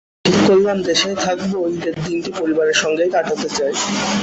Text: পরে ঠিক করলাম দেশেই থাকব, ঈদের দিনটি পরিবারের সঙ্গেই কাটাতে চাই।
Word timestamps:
পরে 0.03 0.27
ঠিক 0.27 0.39
করলাম 0.47 0.77
দেশেই 0.89 1.15
থাকব, 1.25 1.51
ঈদের 1.69 1.95
দিনটি 2.05 2.31
পরিবারের 2.39 2.77
সঙ্গেই 2.83 3.09
কাটাতে 3.15 3.47
চাই। 3.57 3.73